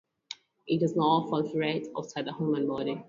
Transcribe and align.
It 0.65 0.79
does 0.79 0.95
not 0.95 1.27
proliferate 1.27 1.91
outside 1.95 2.25
the 2.25 2.33
human 2.33 2.67
body. 2.67 2.99